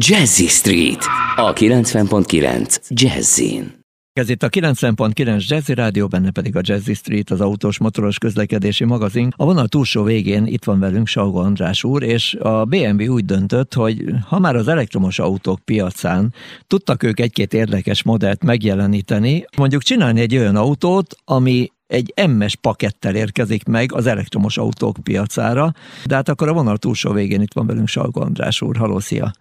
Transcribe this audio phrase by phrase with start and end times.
[0.00, 1.04] Jazzy Street
[1.36, 3.80] a 90.9 Jazzin.
[4.12, 8.84] Ez itt a 90.9 Jazzy Rádió, benne pedig a Jazzy Street, az autós motoros közlekedési
[8.84, 9.32] magazin.
[9.36, 13.74] A vonal túlsó végén itt van velünk Salgo András úr, és a BMW úgy döntött,
[13.74, 16.34] hogy ha már az elektromos autók piacán
[16.66, 23.14] tudtak ők egy-két érdekes modellt megjeleníteni, mondjuk csinálni egy olyan autót, ami egy MS pakettel
[23.14, 25.72] érkezik meg az elektromos autók piacára,
[26.04, 28.76] de hát akkor a vonal túlsó végén itt van velünk Salgo András úr.
[28.76, 29.32] Haló, szia!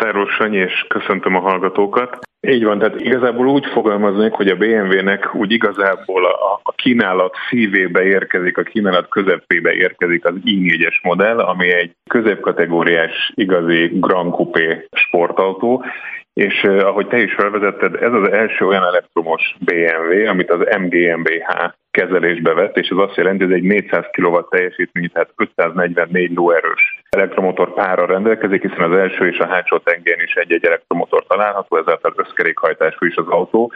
[0.00, 2.18] Szervusz Sanyi, és köszöntöm a hallgatókat.
[2.40, 8.04] Így van, tehát igazából úgy fogalmaznék, hogy a BMW-nek úgy igazából a, a kínálat szívébe
[8.04, 15.84] érkezik, a kínálat közepébe érkezik az i4-es modell, ami egy középkategóriás igazi Grand Coupé sportautó,
[16.32, 22.54] és ahogy te is felvezetted, ez az első olyan elektromos BMW, amit az MGMBH kezelésbe
[22.54, 27.74] vett, és ez azt jelenti, hogy ez egy 400 kW teljesítmény, tehát 544 lóerős elektromotor
[27.74, 33.06] pára rendelkezik, hiszen az első és a hátsó tengén is egy-egy elektromotor található, ezáltal összkerékhajtású
[33.06, 33.72] is az autó,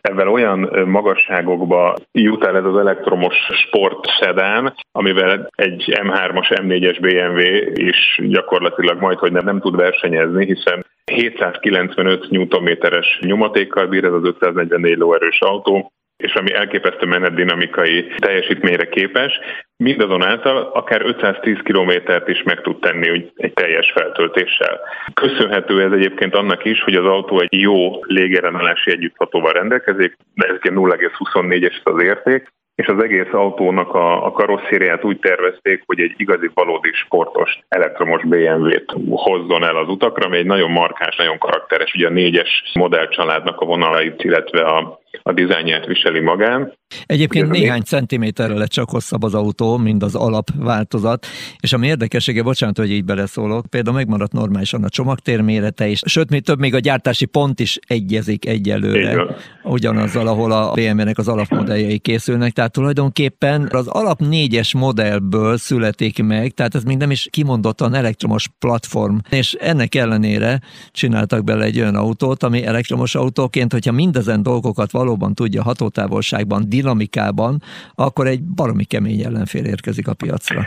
[0.00, 7.40] ezzel olyan magasságokba jut el ez az elektromos sport sedán, amivel egy M3-as, M4-es BMW
[7.86, 14.24] is gyakorlatilag majd, hogy nem, nem tud versenyezni, hiszen 795 Nm-es nyomatékkal bír ez az
[14.24, 19.40] 544 lóerős autó, és ami elképesztő menetdinamikai teljesítményre képes,
[19.76, 24.80] mindazonáltal akár 510 kilométert is meg tud tenni egy teljes feltöltéssel.
[25.14, 30.56] Köszönhető ez egyébként annak is, hogy az autó egy jó légellenállási együtthatóval rendelkezik, de ez
[30.62, 36.50] 0,24-es az érték, és az egész autónak a, a karosszériát úgy tervezték, hogy egy igazi
[36.54, 42.06] valódi sportos elektromos BMW-t hozzon el az utakra, ami egy nagyon markáns, nagyon karakteres, ugye
[42.06, 46.72] a négyes modellcsaládnak a vonalait, illetve a, a dizájnját viseli magán.
[47.06, 51.26] Egyébként néhány centiméterre lett csak hosszabb az autó, mint az alapváltozat,
[51.60, 56.30] és ami érdekessége, bocsánat, hogy így beleszólok, például megmaradt normálisan a csomagtér mérete is, sőt,
[56.30, 61.98] még több, még a gyártási pont is egyezik egyelőre, ugyanazzal, ahol a BMW-nek az alapmodelljei
[61.98, 67.94] készülnek, tehát tulajdonképpen az alap négyes modellből születik meg, tehát ez még nem is kimondottan
[67.94, 74.42] elektromos platform, és ennek ellenére csináltak bele egy olyan autót, ami elektromos autóként, hogyha mindezen
[74.42, 77.54] dolgokat valóban tudja hatótávolságban, dinamikában,
[77.94, 80.60] akkor egy baromi kemény ellenfél érkezik a piacra.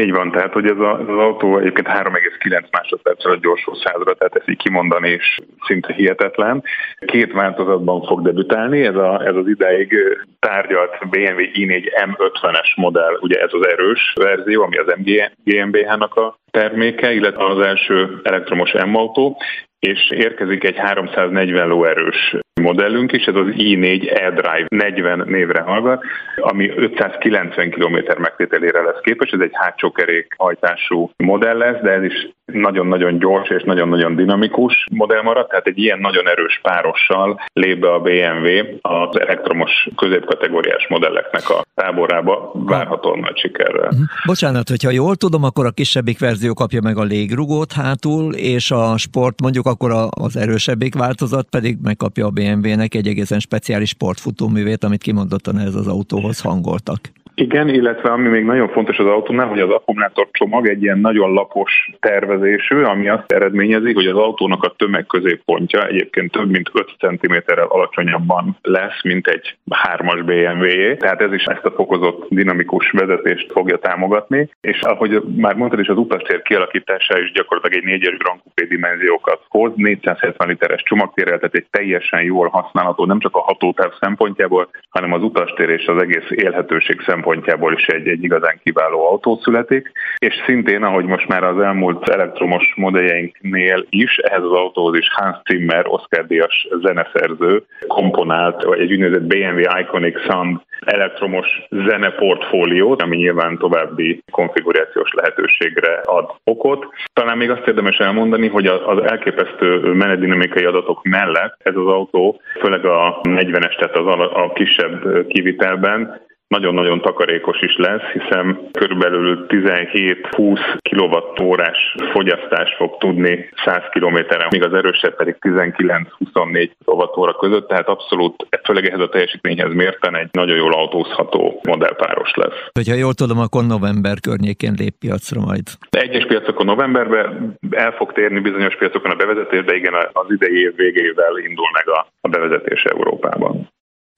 [0.00, 4.36] Így van, tehát hogy ez, a, az autó egyébként 3,9 másodperccel a gyorsul százra, tehát
[4.36, 6.62] ezt így kimondani is szinte hihetetlen.
[7.06, 9.96] Két változatban fog debütálni, ez, a, ez az ideig
[10.38, 16.38] tárgyalt BMW i4 M50-es modell, ugye ez az erős verzió, ami az MG, GmbH-nak a
[16.50, 19.36] terméke, illetve az első elektromos M-autó,
[19.78, 26.04] és érkezik egy 340 lóerős modellünk is, ez az i4 e-Drive 40 névre hallgat,
[26.36, 32.02] ami 590 km megtételére lesz képes, ez egy hátsó kerék hajtású modell lesz, de ez
[32.02, 37.78] is nagyon-nagyon gyors és nagyon-nagyon dinamikus modell marad, tehát egy ilyen nagyon erős párossal lép
[37.78, 38.48] be a BMW
[38.80, 43.90] az elektromos középkategóriás modelleknek a táborába várhatóan nagy sikerrel.
[43.90, 44.02] Mhm.
[44.26, 48.96] Bocsánat, hogyha jól tudom, akkor a kisebbik verzió kapja meg a légrugót hátul, és a
[48.96, 55.02] sport mondjuk akkor az erősebbik változat pedig megkapja a BMW-nek egy egészen speciális sportfutóművét, amit
[55.02, 57.00] kimondottan ez az autóhoz hangoltak.
[57.40, 61.32] Igen, illetve ami még nagyon fontos az autónál, hogy az akkumulátor csomag egy ilyen nagyon
[61.32, 67.66] lapos tervezésű, ami azt eredményezi, hogy az autónak a tömegközéppontja egyébként több mint 5 cm-rel
[67.66, 69.56] alacsonyabban lesz, mint egy
[69.94, 70.96] 3-as BMW-jé.
[70.96, 74.50] Tehát ez is ezt a fokozott dinamikus vezetést fogja támogatni.
[74.60, 79.40] És ahogy már mondtad is, az utastér kialakítása is gyakorlatilag egy 4-es Grand Coupé dimenziókat
[79.48, 85.12] hoz, 470 literes csomagtérrel, tehát egy teljesen jól használható, nem csak a hatótáv szempontjából, hanem
[85.12, 89.92] az utastér és az egész élhetőség szempontjából szempontjából is egy, egy igazán kiváló autó születik,
[90.18, 95.36] és szintén, ahogy most már az elmúlt elektromos modelljeinknél is, ehhez az autóhoz is Hans
[95.48, 103.58] Zimmer, Oscar Díjas zeneszerző komponált, vagy egy úgynevezett BMW Iconic Sound elektromos zeneportfóliót, ami nyilván
[103.58, 106.86] további konfigurációs lehetőségre ad okot.
[107.12, 112.84] Talán még azt érdemes elmondani, hogy az elképesztő menetdinamikai adatok mellett ez az autó, főleg
[112.84, 120.60] a 40-es, tehát az a kisebb kivitelben nagyon-nagyon takarékos is lesz, hiszen körülbelül 17-20
[120.90, 128.46] kWh-órás fogyasztást fog tudni 100 km-en, míg az erősebb pedig 19-24 kWh között, tehát abszolút,
[128.64, 132.58] főleg ehhez a teljesítményhez mérten egy nagyon jól autózható modellpáros lesz.
[132.72, 135.62] Hogyha jól tudom, akkor november környékén lép piacra majd.
[135.90, 140.74] Egyes piacokon novemberben el fog térni bizonyos piacokon a bevezetés, de igen, az idei év
[140.76, 143.67] végével indul meg a, a bevezetés Európában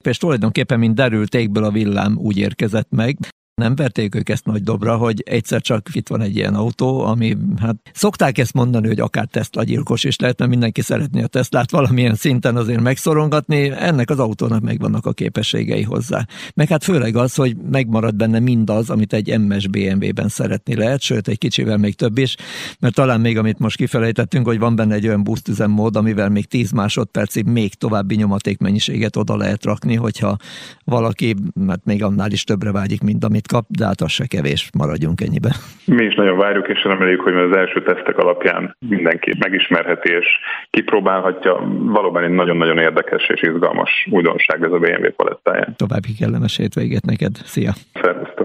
[0.07, 3.17] és tulajdonképpen, mint derült égből a villám úgy érkezett meg.
[3.55, 7.37] Nem verték ők ezt nagy dobra, hogy egyszer csak itt van egy ilyen autó, ami,
[7.59, 11.71] hát szokták ezt mondani, hogy akár Tesla gyilkos is lehet, mert mindenki szeretné a Teslát
[11.71, 16.25] valamilyen szinten azért megszorongatni, ennek az autónak megvannak a képességei hozzá.
[16.53, 21.27] Meg hát főleg az, hogy megmarad benne mindaz, amit egy MS BMW-ben szeretni lehet, sőt
[21.27, 22.35] egy kicsivel még több is,
[22.79, 26.45] mert talán még amit most kifelejtettünk, hogy van benne egy olyan boost üzemmód, amivel még
[26.45, 30.37] 10 másodpercig még további nyomatékmennyiséget oda lehet rakni, hogyha
[30.83, 34.69] valaki, mert még annál is többre vágyik, mint amit kap, de hát az se kevés,
[34.77, 35.51] maradjunk ennyiben.
[35.85, 40.27] Mi is nagyon várjuk, és reméljük, hogy az első tesztek alapján mindenki megismerheti és
[40.69, 41.53] kipróbálhatja.
[41.79, 45.73] Valóban egy nagyon-nagyon érdekes és izgalmas újdonság ez a BMW palettáján.
[45.75, 47.35] További kellemes hétvégét neked.
[47.43, 47.71] Szia!
[48.01, 48.40] Szervusz!